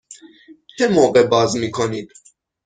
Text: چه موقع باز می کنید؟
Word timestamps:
چه 0.77 0.87
موقع 0.87 1.23
باز 1.23 1.55
می 1.55 1.71
کنید؟ 1.71 2.11